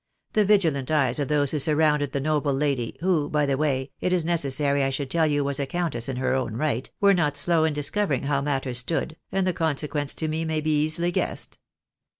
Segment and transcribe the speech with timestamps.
[0.33, 4.11] The vigilant eyes of those who surrounded the noble lady, who, by the way, it
[4.11, 7.37] is necessary I should tell you was a countess in her own right, were not
[7.37, 11.59] slow in discovering how matters stood, and the consequence to me may be easily guessed.